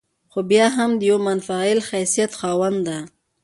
خو 0.31 0.39
بيا 0.49 0.65
هم 0.77 0.91
د 0.99 1.01
يوه 1.09 1.21
منفعل 1.27 1.77
حيثيت 1.87 2.31
خاونده 2.39 2.97